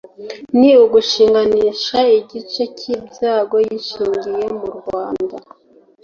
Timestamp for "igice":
2.19-2.63